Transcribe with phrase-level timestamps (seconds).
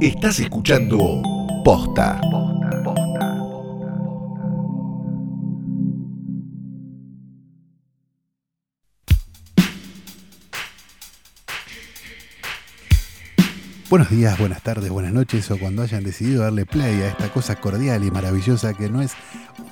[0.00, 1.20] Estás escuchando
[1.62, 2.18] Posta.
[13.90, 17.56] Buenos días, buenas tardes, buenas noches o cuando hayan decidido darle play a esta cosa
[17.56, 19.12] cordial y maravillosa que no es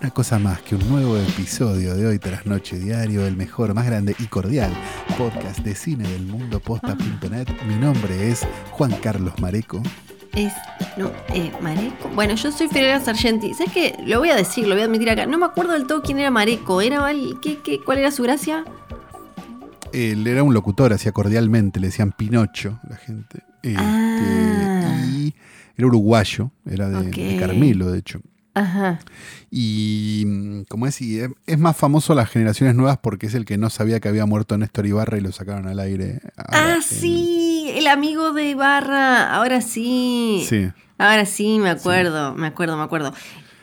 [0.02, 3.86] una cosa más que un nuevo episodio de Hoy tras Noche Diario, el mejor, más
[3.86, 4.76] grande y cordial
[5.16, 7.48] podcast de cine del mundo posta.net.
[7.66, 9.80] Mi nombre es Juan Carlos Mareco.
[10.34, 10.52] Es,
[10.96, 12.08] no, eh, Mareco.
[12.14, 13.54] Bueno, yo soy Ferreira Sargenti.
[13.54, 13.96] ¿Sabes qué?
[14.06, 15.26] Lo voy a decir, lo voy a admitir acá.
[15.26, 16.80] No me acuerdo del todo quién era Mareco.
[16.80, 17.04] ¿Era
[17.42, 18.64] ¿qué, qué, cuál era su gracia?
[19.92, 23.42] Él era un locutor, hacía cordialmente, le decían Pinocho la gente.
[23.62, 25.04] Este, Ah.
[25.10, 25.34] Y
[25.76, 27.36] era uruguayo, era de.
[27.38, 28.20] Carmelo, de hecho.
[28.54, 28.98] Ajá.
[29.50, 33.44] Y mm, como es, y es- más famoso a las generaciones nuevas porque es el
[33.44, 36.20] que no sabía que había muerto Néstor Ibarra y lo sacaron al aire.
[36.36, 37.47] Ah, en- sí, el
[37.88, 39.34] amigo de Ibarra.
[39.34, 40.44] Ahora sí.
[40.48, 40.68] Sí.
[40.98, 43.12] Ahora sí, me acuerdo, me acuerdo, me acuerdo.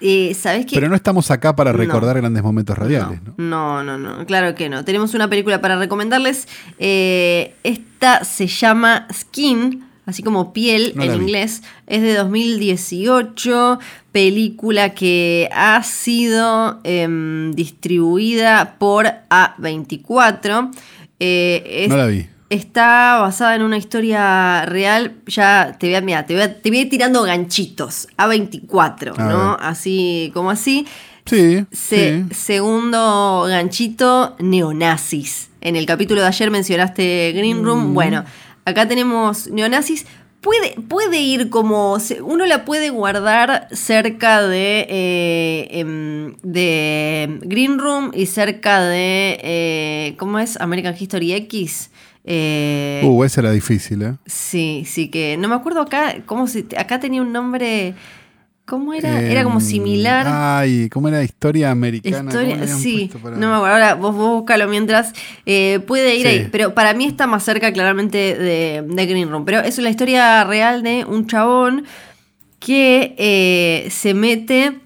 [0.02, 0.76] Eh, ¿Sabes qué?
[0.76, 1.78] Pero no estamos acá para No.
[1.78, 3.34] recordar grandes momentos radiales, ¿no?
[3.38, 4.84] No, no, no, claro que no.
[4.86, 6.48] Tenemos una película para recomendarles.
[6.80, 11.64] Eh, esta se llama Skin, así como piel No en inglés.
[11.88, 13.80] Es de 2018.
[14.12, 20.72] Película que ha sido em, distribuida por A24.
[21.20, 22.28] Eh, es- No la vi.
[22.56, 25.16] Está basada en una historia real.
[25.28, 28.08] Ya te voy a, mira, te voy a, te voy a ir tirando ganchitos.
[28.18, 29.50] A24, A ¿no?
[29.52, 29.58] ver.
[29.62, 30.88] Así como así.
[31.26, 32.34] Sí, Se- sí.
[32.34, 35.50] Segundo ganchito, neonazis.
[35.62, 37.92] En el capítulo de ayer mencionaste Green Room.
[37.92, 37.94] Mm.
[37.94, 38.24] Bueno,
[38.64, 40.06] acá tenemos neonazis.
[40.42, 41.98] Puede, puede ir como.
[42.22, 44.86] Uno la puede guardar cerca de.
[44.88, 49.40] eh, em, de Green Room y cerca de.
[49.42, 50.56] eh, ¿Cómo es?
[50.62, 51.90] American History X.
[52.28, 54.16] Eh, Uh, esa era difícil, ¿eh?
[54.26, 55.38] Sí, sí, que.
[55.38, 56.16] No me acuerdo acá.
[56.26, 57.94] ¿Cómo se, acá tenía un nombre.
[58.66, 59.22] ¿Cómo era?
[59.22, 60.26] Era como Em, similar.
[60.28, 61.22] Ay, ¿cómo era?
[61.24, 62.32] Historia americana.
[62.32, 63.74] ¿Cómo Historia, sí, para- no me acuerdo.
[63.76, 65.14] Ahora vos, vos búscalo mientras.
[65.46, 66.28] eh, puede ir Sí.
[66.28, 69.46] ahí, pero para mí está más cerca claramente de, de Green Room.
[69.46, 71.86] Pero es la historia real de un chabón
[72.60, 74.80] que eh, se mete.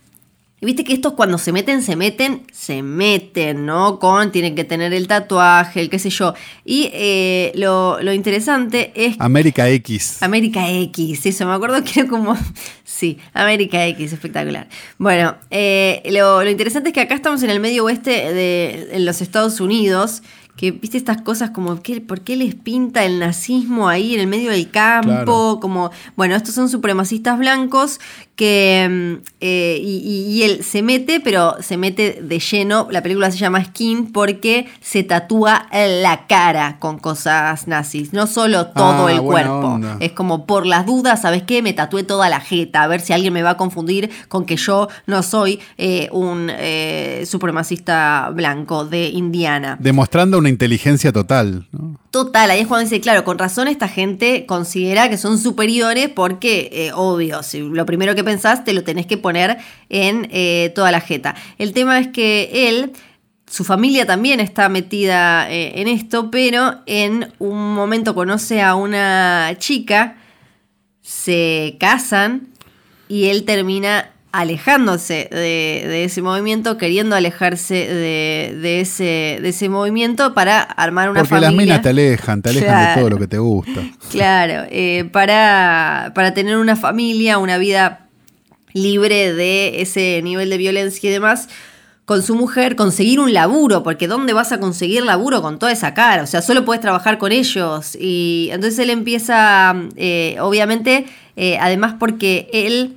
[0.61, 3.97] Y Viste que estos cuando se meten, se meten, se meten, ¿no?
[3.97, 6.33] Con, tienen que tener el tatuaje, el qué sé yo.
[6.65, 10.21] Y eh, lo, lo interesante es América X.
[10.21, 12.37] América X, eso, me acuerdo que era como.
[12.83, 14.67] Sí, América X, espectacular.
[14.97, 19.05] Bueno, eh, lo, lo interesante es que acá estamos en el medio oeste de en
[19.05, 20.21] los Estados Unidos.
[20.59, 24.27] Que viste estas cosas como, ¿qué, ¿por qué les pinta el nazismo ahí en el
[24.27, 25.07] medio del campo?
[25.07, 25.59] Claro.
[25.61, 28.01] Como, bueno, estos son supremacistas blancos
[28.35, 28.87] que.
[29.21, 32.87] mm, eh, y, y- y él se mete, pero se mete de lleno.
[32.91, 38.11] La película se llama Skin porque se tatúa la cara con cosas nazis.
[38.11, 39.59] No solo todo Ah, el cuerpo.
[39.59, 39.95] onda.
[40.01, 41.61] Es como por las dudas, ¿sabes qué?
[41.61, 44.57] Me tatué toda la jeta, a ver si alguien me va a confundir con que
[44.57, 49.77] yo no soy eh, un eh, supremacista blanco de Indiana.
[49.79, 51.67] Demostrando una inteligencia total.
[52.11, 56.69] Total, ahí es cuando dice, claro, con razón esta gente considera que son superiores porque,
[56.71, 59.57] eh, obvio, si lo primero que pensás te lo tenés que poner
[59.89, 61.35] en eh, toda la jeta.
[61.57, 62.91] El tema es que él,
[63.49, 69.55] su familia también está metida eh, en esto, pero en un momento conoce a una
[69.57, 70.17] chica,
[71.01, 72.49] se casan
[73.07, 79.69] y él termina alejándose de, de ese movimiento, queriendo alejarse de, de ese, de ese
[79.69, 81.49] movimiento para armar una Porque familia.
[81.49, 83.81] las minas te alejan, te alejan de todo lo que te gusta.
[84.11, 88.07] Claro, eh, para, para tener una familia, una vida
[88.73, 91.47] libre de ese nivel de violencia y demás,
[92.05, 95.93] con su mujer, conseguir un laburo, porque ¿dónde vas a conseguir laburo con toda esa
[95.93, 96.23] cara?
[96.23, 97.95] O sea, solo puedes trabajar con ellos.
[97.99, 102.95] Y entonces él empieza, eh, obviamente, eh, además porque él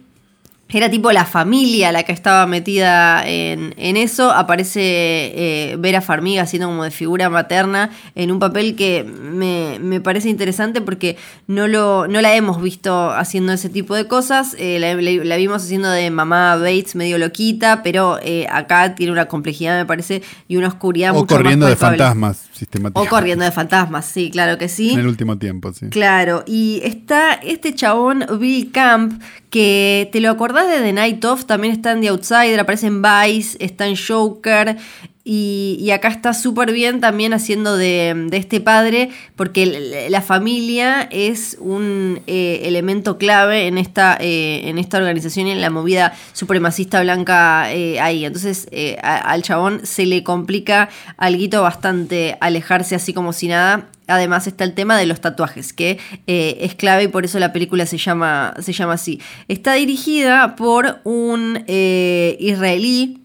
[0.72, 4.31] era tipo la familia la que estaba metida en, en eso.
[4.31, 10.00] Aparece eh, Vera Farmiga haciendo como de figura materna en un papel que me, me
[10.00, 11.16] parece interesante porque
[11.47, 14.56] no, lo, no la hemos visto haciendo ese tipo de cosas.
[14.58, 19.12] Eh, la, la- la vimos haciendo de mamá Bates medio loquita, pero eh, acá tiene
[19.12, 23.11] una complejidad, me parece, y una oscuridad O mucho más corriendo de fantasmas O sistemáticamente.
[23.11, 24.93] corriendo de fantasmas, sí, claro que sí.
[24.93, 25.87] En el último tiempo, sí.
[25.91, 29.20] Claro, y está este chabón Bill Camp,
[29.50, 33.03] que te lo acordás de The Night Of, también está en The Outsider, aparece en
[33.03, 34.76] Vice, está en Joker,
[35.25, 42.21] y, acá está súper bien también haciendo de, este padre, porque la familia es un
[42.27, 47.73] eh, elemento clave en esta, eh, en esta organización y en la movida supremacista blanca
[47.73, 48.25] eh, ahí.
[48.25, 48.69] Entonces
[49.03, 53.89] al chabón se le complica algo bastante alejarse así como si nada.
[54.09, 57.87] Además está el tema de los tatuajes, que es clave y por eso la película
[57.87, 59.21] se llama, se llama así.
[59.47, 63.22] Está dirigida por un israelí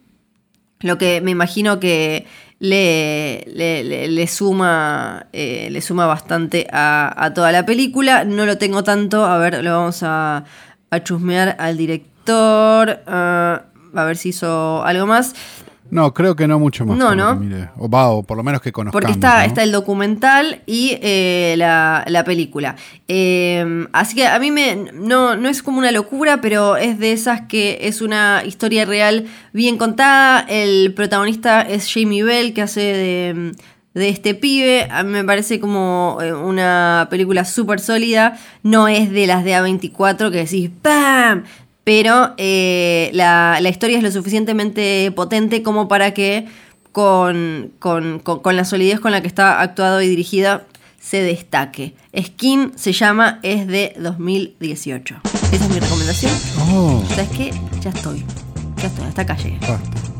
[0.79, 2.25] lo que me imagino que
[2.59, 8.23] le, le, suma, eh, le suma bastante a, toda la película.
[8.25, 9.25] No lo tengo tanto.
[9.25, 10.45] A ver, lo vamos a,
[10.89, 13.01] a chusmear al director.
[13.07, 13.63] Ah,
[13.95, 15.33] a ver si hizo algo más.
[15.89, 16.97] No, creo que no mucho más.
[16.97, 17.39] No, ¿no?
[17.77, 19.01] O va, o por lo menos que conozcamos.
[19.01, 22.75] Porque está, está el documental y eh, la, película.
[23.07, 27.13] Em, así que a mí me, no, no es como una locura, pero es de
[27.13, 30.45] esas que es una historia real bien contada.
[30.49, 33.51] El protagonista es Jamie Bell, que hace de,
[33.93, 34.87] de este pibe.
[34.91, 38.37] A mí me parece como eh, una película súper sólida.
[38.61, 41.43] No es de las de A24 que decís ¡Pam!
[41.87, 46.45] Pero eh, la, historia es lo suficientemente potente como para que
[46.91, 47.71] con,
[48.43, 50.65] la solidez con la que está actuado y dirigida
[50.99, 51.95] se destaque.
[52.13, 55.15] Skin se llama, es de 2018.
[55.53, 56.33] Esa es mi recomendación.
[56.59, 57.01] Oh.
[57.07, 57.51] ¿Sabes qué?
[57.79, 58.25] Ya estoy.
[58.81, 59.57] Ya estoy, hasta acá llegué.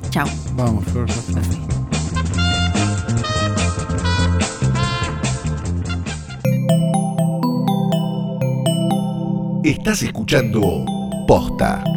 [0.10, 0.26] Chao.
[0.54, 1.10] Vamos, Flor,
[9.66, 10.97] Estás escuchando
[11.28, 11.97] Posta.